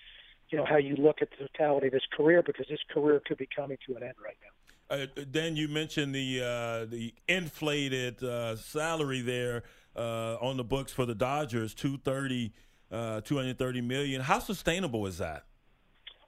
you 0.51 0.59
know 0.59 0.65
how 0.65 0.77
you 0.77 0.95
look 0.97 1.23
at 1.23 1.29
the 1.31 1.49
totality 1.49 1.89
of 1.89 1.93
his 1.93 2.07
career 2.17 2.43
because 2.43 2.67
his 2.69 2.79
career 2.91 3.21
could 3.25 3.39
be 3.39 3.49
coming 3.55 3.77
to 3.87 3.97
an 3.97 4.03
end 4.03 4.15
right 4.25 4.37
now. 4.43 4.97
Uh, 4.97 5.07
Dan, 5.31 5.57
you 5.57 5.69
mentioned 5.69 6.15
the 6.15 6.41
uh, 6.41 6.85
the 6.85 7.13
inflated 7.29 8.23
uh, 8.23 8.55
salary 8.57 9.21
there 9.21 9.65
uh, 9.97 10.37
on 10.41 10.57
the 10.57 10.65
books 10.65 10.93
for 10.93 11.05
the 11.05 11.15
Dodgers, 11.15 11.75
230, 11.75 12.53
uh, 12.91 13.21
230 13.23 13.81
million. 13.81 14.21
How 14.21 14.39
sustainable 14.39 15.07
is 15.07 15.19
that? 15.19 15.45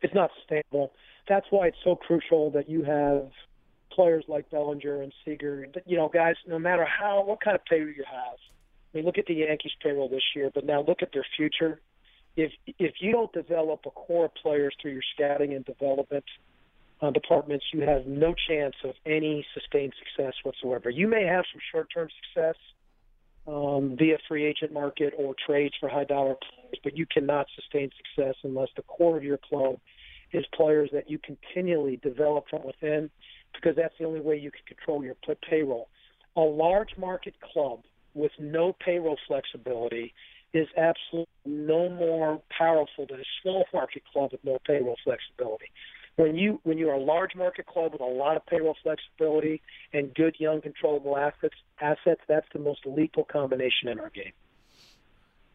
It's 0.02 0.14
not 0.14 0.30
sustainable. 0.38 0.92
That's 1.28 1.46
why 1.50 1.68
it's 1.68 1.78
so 1.84 1.96
crucial 1.96 2.50
that 2.52 2.68
you 2.68 2.84
have 2.84 3.30
players 3.92 4.24
like 4.28 4.50
Bellinger 4.50 5.02
and 5.02 5.12
Seager. 5.24 5.66
You 5.86 5.96
know, 5.96 6.08
guys, 6.08 6.36
no 6.46 6.58
matter 6.58 6.86
how 6.86 7.24
what 7.24 7.40
kind 7.40 7.54
of 7.56 7.64
pay 7.64 7.78
you 7.78 8.04
have. 8.10 8.38
I 8.94 8.96
mean, 8.96 9.04
look 9.04 9.18
at 9.18 9.26
the 9.26 9.34
Yankees 9.34 9.72
payroll 9.82 10.08
this 10.08 10.22
year, 10.34 10.50
but 10.54 10.64
now 10.64 10.82
look 10.82 11.02
at 11.02 11.12
their 11.12 11.26
future 11.36 11.80
if 12.38 12.52
if 12.78 12.94
you 13.00 13.12
don't 13.12 13.32
develop 13.32 13.80
a 13.84 13.90
core 13.90 14.26
of 14.26 14.34
players 14.34 14.74
through 14.80 14.92
your 14.92 15.02
scouting 15.14 15.52
and 15.54 15.64
development 15.64 16.24
uh, 17.02 17.10
departments, 17.10 17.64
you 17.72 17.80
have 17.82 18.06
no 18.06 18.34
chance 18.48 18.74
of 18.84 18.94
any 19.04 19.44
sustained 19.54 19.92
success 19.98 20.34
whatsoever. 20.44 20.88
You 20.88 21.08
may 21.08 21.24
have 21.24 21.44
some 21.52 21.60
short-term 21.72 22.08
success, 22.22 22.56
um, 23.48 23.96
via 23.98 24.18
free 24.28 24.44
agent 24.44 24.72
market 24.72 25.14
or 25.16 25.34
trades 25.46 25.74
for 25.80 25.88
high 25.88 26.04
dollar 26.04 26.34
players, 26.34 26.78
but 26.84 26.96
you 26.96 27.06
cannot 27.06 27.46
sustain 27.56 27.90
success 27.96 28.34
unless 28.44 28.68
the 28.76 28.82
core 28.82 29.16
of 29.16 29.24
your 29.24 29.38
club 29.38 29.76
is 30.32 30.44
players 30.54 30.90
that 30.92 31.10
you 31.10 31.18
continually 31.18 31.98
develop 32.02 32.44
from 32.50 32.62
within, 32.64 33.08
because 33.54 33.74
that's 33.76 33.94
the 33.98 34.04
only 34.04 34.20
way 34.20 34.36
you 34.36 34.50
can 34.50 34.60
control 34.66 35.02
your 35.02 35.16
payroll. 35.48 35.88
A 36.36 36.40
large 36.40 36.90
market 36.98 37.34
club 37.40 37.80
with 38.14 38.32
no 38.38 38.76
payroll 38.84 39.16
flexibility 39.26 40.12
is 40.52 40.66
absolutely 40.76 41.26
no 41.46 41.88
more 41.88 42.40
powerful 42.56 43.06
than 43.08 43.20
a 43.20 43.24
small 43.42 43.64
market 43.72 44.02
club 44.12 44.30
with 44.32 44.44
no 44.44 44.58
payroll 44.66 44.96
flexibility. 45.04 45.70
When 46.18 46.34
you 46.34 46.60
when 46.64 46.78
you 46.78 46.90
are 46.90 46.94
a 46.94 47.00
large 47.00 47.36
market 47.36 47.66
club 47.66 47.92
with 47.92 48.00
a 48.00 48.04
lot 48.04 48.36
of 48.36 48.44
payroll 48.46 48.76
flexibility 48.82 49.62
and 49.92 50.12
good 50.16 50.34
young 50.40 50.60
controllable 50.60 51.16
assets, 51.16 51.54
assets 51.80 52.20
that's 52.26 52.46
the 52.52 52.58
most 52.58 52.80
lethal 52.84 53.22
combination 53.22 53.88
in 53.88 54.00
our 54.00 54.10
game. 54.10 54.32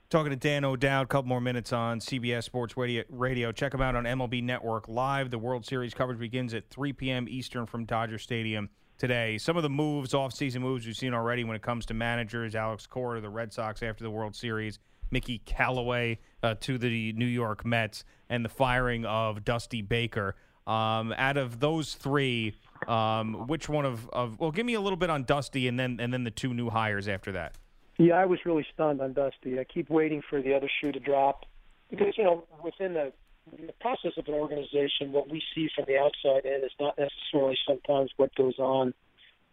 Talking 0.10 0.30
to 0.30 0.38
Dan 0.38 0.64
O'Dowd, 0.64 1.04
a 1.04 1.08
couple 1.08 1.28
more 1.28 1.42
minutes 1.42 1.74
on 1.74 2.00
CBS 2.00 2.46
Sports 2.46 2.76
Radio. 2.78 3.52
Check 3.52 3.74
him 3.74 3.82
out 3.82 3.98
on 3.98 4.06
MLB 4.06 4.42
Network 4.42 4.88
Live. 4.88 5.32
The 5.32 5.38
World 5.38 5.66
Series 5.66 5.94
coverage 5.94 6.20
begins 6.20 6.54
at 6.54 6.70
3 6.70 6.94
p.m. 6.94 7.28
Eastern 7.28 7.66
from 7.66 7.84
Dodger 7.84 8.18
Stadium 8.18 8.70
today. 8.98 9.38
Some 9.38 9.58
of 9.58 9.64
the 9.64 9.70
moves, 9.70 10.14
off-season 10.14 10.62
moves 10.62 10.86
we've 10.86 10.96
seen 10.96 11.14
already 11.14 11.44
when 11.44 11.58
it 11.58 11.62
comes 11.62 11.86
to 11.88 11.94
managers. 11.94 12.56
Alex 12.56 12.88
Cora, 12.88 13.20
the 13.20 13.30
Red 13.30 13.52
Sox 13.52 13.84
after 13.84 14.06
the 14.06 14.12
World 14.12 14.34
Series. 14.34 14.80
Mickey 15.12 15.40
Callaway 15.46 16.20
uh, 16.42 16.56
to 16.62 16.78
the 16.78 17.14
New 17.14 17.26
York 17.26 17.66
Mets, 17.66 18.04
and 18.30 18.44
the 18.44 18.50
firing 18.50 19.06
of 19.06 19.46
Dusty 19.46 19.82
Baker. 19.82 20.36
Um, 20.66 21.14
out 21.18 21.36
of 21.36 21.60
those 21.60 21.94
three, 21.96 22.56
um, 22.88 23.48
which 23.48 23.68
one 23.68 23.86
of, 23.86 24.10
of 24.10 24.40
well, 24.40 24.52
give 24.52 24.66
me 24.66 24.76
a 24.76 24.82
little 24.82 24.98
bit 24.98 25.10
on 25.10 25.24
Dusty, 25.24 25.68
and 25.68 25.80
then 25.80 26.00
and 26.00 26.14
then 26.14 26.24
the 26.24 26.32
two 26.32 26.54
new 26.54 26.70
hires 26.70 27.08
after 27.08 27.32
that. 27.34 27.56
Yeah, 27.98 28.16
I 28.16 28.26
was 28.26 28.40
really 28.46 28.66
stunned 28.74 29.02
on 29.02 29.14
Dusty. 29.14 29.60
I 29.60 29.66
keep 29.66 29.90
waiting 29.90 30.22
for 30.30 30.42
the 30.42 30.54
other 30.54 30.70
shoe 30.82 30.92
to 30.92 31.00
drop 31.00 31.46
because 31.90 32.18
you 32.18 32.24
know 32.24 32.46
within 32.64 32.94
the, 32.94 33.14
the 33.52 33.74
process 33.82 34.14
of 34.18 34.28
an 34.28 34.34
organization, 34.34 35.12
what 35.12 35.30
we 35.30 35.42
see 35.54 35.70
from 35.76 35.86
the 35.88 35.98
outside 35.98 36.46
in 36.46 36.64
is 36.64 36.72
not 36.80 36.98
necessarily 36.98 37.58
sometimes 37.68 38.12
what 38.18 38.34
goes 38.36 38.58
on 38.58 38.94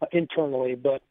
uh, 0.01 0.07
internally. 0.13 0.75
But 0.75 1.03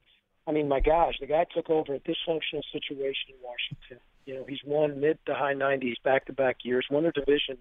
I 0.48 0.52
mean, 0.52 0.68
my 0.68 0.80
gosh, 0.80 1.16
the 1.20 1.28
guy 1.28 1.46
took 1.54 1.70
over 1.70 1.94
a 1.94 2.00
dysfunctional 2.00 2.64
situation 2.72 3.30
in 3.30 3.36
Washington. 3.44 4.00
You 4.26 4.36
know, 4.36 4.46
he's 4.48 4.64
won 4.66 5.00
mid 5.00 5.20
to 5.26 5.36
high 5.36 5.54
90s 5.54 5.96
back 6.04 6.26
to 6.26 6.34
back 6.34 6.58
years, 6.64 6.86
won 6.90 7.04
their 7.04 7.12
division, 7.12 7.58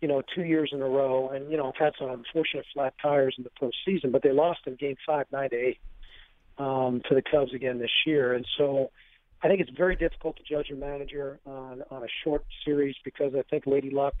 you 0.00 0.08
know, 0.08 0.22
two 0.34 0.44
years 0.44 0.70
in 0.72 0.82
a 0.82 0.88
row, 0.88 1.30
and 1.30 1.50
you 1.50 1.56
know, 1.56 1.66
have 1.66 1.76
had 1.76 1.92
some 1.98 2.10
unfortunate 2.10 2.66
flat 2.72 2.94
tires 3.00 3.34
in 3.38 3.44
the 3.44 3.50
postseason, 3.50 4.12
but 4.12 4.22
they 4.22 4.32
lost 4.32 4.60
in 4.66 4.76
Game 4.76 4.96
Five, 5.06 5.26
nine 5.32 5.50
to 5.50 5.56
eight 5.56 5.78
um, 6.58 7.02
to 7.08 7.14
the 7.14 7.22
Cubs 7.22 7.54
again 7.54 7.78
this 7.78 7.90
year. 8.06 8.34
And 8.34 8.46
so 8.58 8.90
I 9.42 9.48
think 9.48 9.60
it's 9.60 9.70
very 9.76 9.96
difficult 9.96 10.36
to 10.36 10.42
judge 10.42 10.70
a 10.70 10.74
manager 10.74 11.38
on, 11.46 11.82
on 11.90 12.02
a 12.02 12.08
short 12.24 12.44
series 12.64 12.96
because 13.04 13.34
I 13.34 13.42
think 13.50 13.66
Lady 13.66 13.90
Luck 13.90 14.14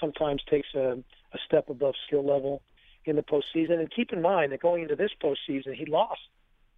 sometimes 0.00 0.42
takes 0.48 0.68
a, 0.74 0.98
a 1.32 1.38
step 1.46 1.68
above 1.68 1.94
skill 2.06 2.26
level 2.26 2.62
in 3.04 3.16
the 3.16 3.22
postseason. 3.22 3.78
And 3.78 3.90
keep 3.90 4.12
in 4.12 4.22
mind 4.22 4.52
that 4.52 4.60
going 4.60 4.82
into 4.82 4.96
this 4.96 5.10
postseason, 5.22 5.74
he 5.74 5.86
lost, 5.86 6.20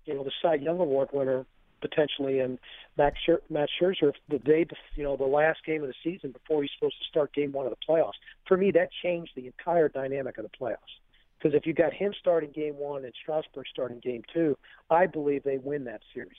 you 0.05 0.15
know, 0.15 0.25
the 0.25 0.33
Cy 0.41 0.55
Young 0.55 0.81
Award 0.81 1.09
winner 1.13 1.47
potentially, 1.83 2.41
and 2.41 2.59
Max 2.97 3.19
Scher- 3.29 3.43
Matt 3.51 3.69
Scherzer 3.79 4.13
the 4.29 4.39
day, 4.39 4.65
you 4.95 5.03
know, 5.03 5.17
the 5.17 5.25
last 5.25 5.61
game 5.67 5.83
of 5.83 5.89
the 5.89 5.95
season 6.03 6.31
before 6.33 6.63
he's 6.63 6.71
supposed 6.79 6.97
to 6.99 7.05
start 7.05 7.35
Game 7.35 7.53
One 7.53 7.67
of 7.67 7.73
the 7.73 7.85
playoffs. 7.87 8.19
For 8.49 8.57
me, 8.57 8.71
that 8.71 8.89
changed 9.03 9.33
the 9.37 9.47
entire 9.47 9.89
dynamic 9.89 10.39
of 10.39 10.45
the 10.45 10.51
playoffs. 10.59 10.97
Because 11.43 11.57
if 11.57 11.67
you 11.67 11.75
got 11.75 11.93
him 11.93 12.15
starting 12.19 12.51
game 12.53 12.77
one 12.77 13.05
and 13.05 13.13
Strasburg 13.21 13.67
starting 13.69 13.99
game 13.99 14.23
two, 14.33 14.57
I 14.91 15.07
believe 15.07 15.43
they 15.43 15.59
win 15.59 15.85
that 15.85 16.01
series. 16.15 16.39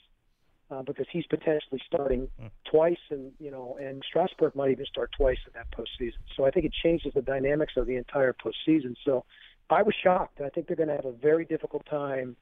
Uh, 0.70 0.80
because 0.80 1.06
he's 1.12 1.26
potentially 1.26 1.78
starting 1.86 2.26
mm. 2.42 2.50
twice, 2.70 2.98
and 3.10 3.30
you 3.38 3.50
know, 3.50 3.76
and 3.78 4.02
Strasburg 4.08 4.56
might 4.56 4.70
even 4.70 4.86
start 4.86 5.10
twice 5.14 5.36
in 5.46 5.52
that 5.52 5.66
postseason. 5.70 6.16
So 6.34 6.46
I 6.46 6.50
think 6.50 6.64
it 6.64 6.72
changes 6.82 7.12
the 7.14 7.20
dynamics 7.20 7.74
of 7.76 7.86
the 7.86 7.96
entire 7.96 8.32
postseason. 8.32 8.94
So 9.04 9.26
I 9.68 9.82
was 9.82 9.94
shocked. 10.02 10.40
I 10.40 10.48
think 10.48 10.66
they're 10.66 10.76
going 10.76 10.88
to 10.88 10.96
have 10.96 11.04
a 11.04 11.12
very 11.12 11.44
difficult 11.44 11.84
time 11.84 12.34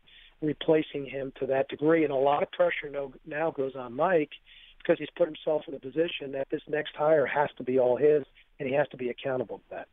replacing 0.43 1.07
him 1.07 1.33
to 1.39 1.47
that 1.47 1.69
degree, 1.69 2.05
and 2.05 2.13
a 2.13 2.17
lot 2.17 2.43
of 2.43 2.51
pressure 2.53 2.91
no, 2.91 3.13
now 3.27 3.51
goes 3.51 3.75
on 3.77 3.95
Mike 3.95 4.31
because 4.79 4.99
he's 4.99 5.11
put 5.17 5.29
himself 5.29 5.63
in 5.69 5.75
a 5.75 5.79
position 5.79 6.33
that 6.33 6.49
this 6.51 6.63
next 6.69 6.95
hire 6.97 7.27
has 7.27 7.49
to 7.57 7.63
be 7.63 7.79
all 7.79 7.97
his, 7.97 8.25
and 8.59 8.69
he 8.69 8.75
has 8.75 8.89
to 8.89 8.97
be 8.97 9.09
accountable 9.11 9.59
to 9.59 9.65
that. 9.71 9.89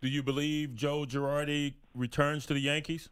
Do 0.00 0.08
you 0.08 0.22
believe 0.22 0.74
Joe 0.74 1.04
Girardi 1.08 1.74
returns 1.94 2.46
to 2.46 2.54
the 2.54 2.60
Yankees? 2.60 3.08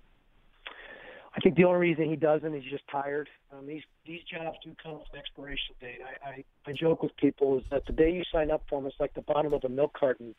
I 1.36 1.40
think 1.40 1.56
the 1.56 1.64
only 1.64 1.80
reason 1.80 2.08
he 2.08 2.16
doesn't 2.16 2.54
is 2.54 2.62
he's 2.62 2.72
just 2.72 2.88
tired. 2.88 3.28
Um, 3.52 3.66
these 3.66 3.82
these 4.06 4.22
jobs 4.22 4.56
do 4.64 4.74
come 4.82 4.94
with 4.94 5.02
an 5.12 5.18
expiration 5.18 5.74
date. 5.80 5.98
I, 6.02 6.28
I 6.28 6.44
I 6.66 6.72
joke 6.72 7.02
with 7.02 7.14
people 7.16 7.58
is 7.58 7.64
that 7.70 7.84
the 7.86 7.92
day 7.92 8.10
you 8.10 8.22
sign 8.32 8.50
up 8.50 8.62
for 8.68 8.80
them, 8.80 8.86
it's 8.86 8.98
like 8.98 9.12
the 9.14 9.20
bottom 9.20 9.52
of 9.52 9.62
a 9.64 9.68
milk 9.68 9.92
carton. 9.92 10.34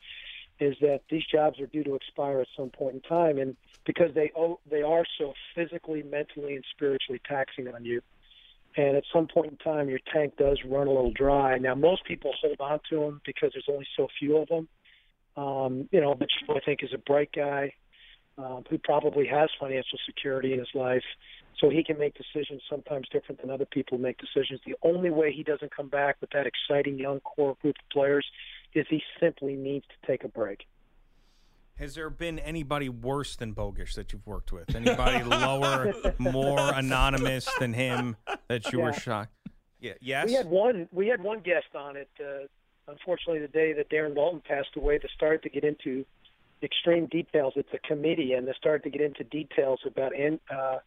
Is 0.60 0.74
that 0.80 1.02
these 1.08 1.22
jobs 1.30 1.60
are 1.60 1.66
due 1.66 1.84
to 1.84 1.94
expire 1.94 2.40
at 2.40 2.48
some 2.56 2.70
point 2.70 2.96
in 2.96 3.00
time, 3.02 3.38
and 3.38 3.56
because 3.84 4.12
they 4.14 4.32
oh, 4.36 4.58
they 4.68 4.82
are 4.82 5.04
so 5.18 5.32
physically, 5.54 6.02
mentally, 6.02 6.56
and 6.56 6.64
spiritually 6.74 7.20
taxing 7.28 7.68
on 7.68 7.84
you, 7.84 8.00
and 8.76 8.96
at 8.96 9.04
some 9.12 9.28
point 9.28 9.52
in 9.52 9.56
time, 9.58 9.88
your 9.88 10.00
tank 10.12 10.34
does 10.36 10.58
run 10.64 10.88
a 10.88 10.90
little 10.90 11.12
dry. 11.12 11.58
Now, 11.58 11.74
most 11.74 12.04
people 12.04 12.32
hold 12.40 12.56
on 12.60 12.80
to 12.90 13.00
them 13.00 13.20
because 13.24 13.50
there's 13.54 13.68
only 13.68 13.86
so 13.96 14.08
few 14.18 14.38
of 14.38 14.48
them 14.48 14.68
um, 15.38 15.88
you 15.92 16.00
know, 16.00 16.16
Mitch, 16.18 16.32
I 16.50 16.58
think, 16.64 16.80
is 16.82 16.90
a 16.92 16.98
bright 16.98 17.30
guy 17.34 17.72
um, 18.36 18.64
who 18.68 18.76
probably 18.78 19.26
has 19.28 19.48
financial 19.60 19.98
security 20.04 20.52
in 20.52 20.58
his 20.58 20.68
life, 20.74 21.04
so 21.60 21.70
he 21.70 21.84
can 21.84 21.96
make 21.96 22.14
decisions 22.14 22.60
sometimes 22.68 23.06
different 23.12 23.40
than 23.40 23.50
other 23.50 23.66
people 23.66 23.98
make 23.98 24.18
decisions. 24.18 24.60
The 24.66 24.74
only 24.82 25.10
way 25.10 25.32
he 25.32 25.44
doesn't 25.44 25.74
come 25.74 25.88
back 25.88 26.16
with 26.20 26.30
that 26.30 26.46
exciting 26.46 26.98
young 26.98 27.20
core 27.20 27.56
group 27.62 27.76
of 27.78 27.88
players 27.92 28.26
is 28.74 28.86
he 28.88 29.02
simply 29.20 29.54
needs 29.54 29.84
to 29.86 30.06
take 30.06 30.24
a 30.24 30.28
break. 30.28 30.66
Has 31.76 31.94
there 31.94 32.10
been 32.10 32.40
anybody 32.40 32.88
worse 32.88 33.36
than 33.36 33.54
Bogish 33.54 33.94
that 33.94 34.12
you've 34.12 34.26
worked 34.26 34.50
with? 34.50 34.74
Anybody 34.74 35.22
lower, 35.24 35.94
more 36.18 36.58
anonymous 36.74 37.48
than 37.60 37.72
him 37.72 38.16
that 38.48 38.72
you 38.72 38.80
yeah. 38.80 38.84
were 38.84 38.92
shocked? 38.92 39.32
Yeah. 39.80 39.92
Yes. 40.00 40.26
We 40.26 40.34
had 40.34 40.50
one. 40.50 40.88
We 40.90 41.06
had 41.06 41.22
one 41.22 41.38
guest 41.40 41.76
on 41.76 41.96
it. 41.96 42.10
Uh, 42.18 42.46
unfortunately, 42.88 43.40
the 43.40 43.48
day 43.48 43.72
that 43.74 43.88
Darren 43.90 44.14
Daulton 44.16 44.42
passed 44.42 44.76
away, 44.76 44.98
they 44.98 45.08
started 45.14 45.42
to 45.44 45.50
get 45.50 45.62
into 45.62 46.04
extreme 46.64 47.06
details. 47.06 47.52
It's 47.54 47.72
a 47.72 47.78
committee, 47.86 48.32
and 48.32 48.48
they 48.48 48.54
started 48.58 48.82
to 48.82 48.90
get 48.90 49.00
into 49.00 49.22
details 49.22 49.80
about 49.86 50.12
uh, 50.14 50.78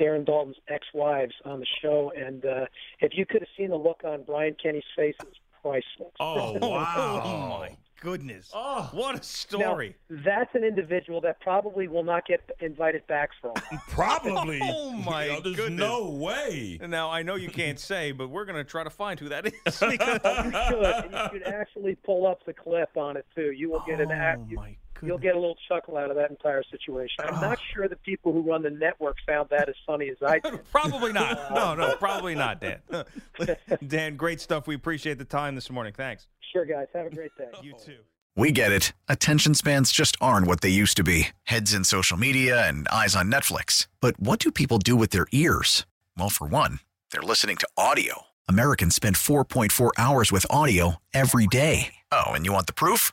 Darren 0.00 0.26
Daulton's 0.26 0.56
ex-wives 0.68 1.34
on 1.44 1.60
the 1.60 1.66
show. 1.80 2.12
And 2.16 2.44
uh, 2.44 2.66
if 3.00 3.12
you 3.14 3.24
could 3.24 3.42
have 3.42 3.48
seen 3.56 3.70
the 3.70 3.76
look 3.76 4.00
on 4.04 4.24
Brian 4.24 4.56
Kenny's 4.60 4.82
face, 4.96 5.14
it 5.20 5.26
was 5.26 5.36
priceless. 5.62 6.12
Oh, 6.18 6.58
oh 6.62 6.68
wow! 6.68 7.22
oh 7.24 7.58
my 7.60 7.76
goodness! 8.00 8.50
Oh, 8.54 8.88
what 8.92 9.18
a 9.18 9.22
story! 9.22 9.96
Now, 10.08 10.22
that's 10.24 10.54
an 10.54 10.64
individual 10.64 11.20
that 11.22 11.40
probably 11.40 11.88
will 11.88 12.04
not 12.04 12.26
get 12.26 12.40
invited 12.60 13.06
back 13.06 13.30
from. 13.40 13.54
probably. 13.88 14.60
oh 14.64 14.92
my 14.92 15.24
you 15.24 15.32
know, 15.32 15.40
There's 15.40 15.56
goodness! 15.56 15.80
No 15.80 16.10
way. 16.10 16.78
Now 16.86 17.10
I 17.10 17.22
know 17.22 17.36
you 17.36 17.48
can't 17.48 17.78
say, 17.78 18.12
but 18.12 18.28
we're 18.28 18.44
going 18.44 18.56
to 18.56 18.64
try 18.64 18.84
to 18.84 18.90
find 18.90 19.18
who 19.18 19.28
that 19.28 19.46
is. 19.46 19.52
Because... 19.64 20.20
you 20.44 20.52
should. 20.68 21.12
You 21.12 21.28
should 21.32 21.42
actually 21.46 21.94
pull 21.96 22.26
up 22.26 22.44
the 22.46 22.52
clip 22.52 22.96
on 22.96 23.16
it 23.16 23.26
too. 23.34 23.52
You 23.52 23.70
will 23.70 23.84
get 23.86 24.00
an. 24.00 24.10
Oh 24.10 24.46
you, 24.48 24.56
my 24.56 24.76
You'll 25.02 25.18
get 25.18 25.34
a 25.34 25.38
little 25.38 25.56
chuckle 25.68 25.96
out 25.96 26.10
of 26.10 26.16
that 26.16 26.30
entire 26.30 26.62
situation. 26.70 27.24
I'm 27.24 27.40
not 27.40 27.58
sure 27.72 27.88
the 27.88 27.96
people 27.96 28.32
who 28.32 28.40
run 28.42 28.62
the 28.62 28.70
network 28.70 29.16
found 29.26 29.48
that 29.50 29.68
as 29.68 29.74
funny 29.86 30.08
as 30.10 30.16
I 30.26 30.38
did. 30.38 30.60
probably 30.72 31.12
not. 31.12 31.38
No, 31.60 31.74
no, 31.74 31.94
probably 31.96 32.34
not, 32.34 32.60
Dan. 32.60 32.80
Dan, 33.86 34.16
great 34.16 34.40
stuff. 34.40 34.66
We 34.66 34.74
appreciate 34.74 35.18
the 35.18 35.24
time 35.24 35.54
this 35.54 35.70
morning. 35.70 35.92
Thanks. 35.92 36.26
Sure, 36.52 36.64
guys. 36.64 36.86
Have 36.94 37.06
a 37.06 37.10
great 37.14 37.32
day. 37.36 37.48
You 37.62 37.74
too. 37.84 37.98
We 38.36 38.52
get 38.52 38.72
it. 38.72 38.92
Attention 39.08 39.54
spans 39.54 39.90
just 39.92 40.16
aren't 40.20 40.46
what 40.46 40.60
they 40.60 40.68
used 40.68 40.96
to 40.96 41.04
be 41.04 41.28
heads 41.44 41.74
in 41.74 41.84
social 41.84 42.16
media 42.16 42.66
and 42.66 42.86
eyes 42.88 43.14
on 43.16 43.30
Netflix. 43.30 43.86
But 44.00 44.18
what 44.18 44.38
do 44.38 44.50
people 44.50 44.78
do 44.78 44.96
with 44.96 45.10
their 45.10 45.26
ears? 45.32 45.84
Well, 46.16 46.30
for 46.30 46.46
one, 46.46 46.80
they're 47.10 47.22
listening 47.22 47.56
to 47.56 47.68
audio. 47.76 48.22
Americans 48.48 48.94
spend 48.94 49.16
4.4 49.16 49.90
hours 49.98 50.32
with 50.32 50.46
audio 50.48 50.96
every 51.12 51.46
day. 51.46 51.94
Oh, 52.10 52.32
and 52.32 52.46
you 52.46 52.52
want 52.52 52.66
the 52.66 52.72
proof? 52.72 53.12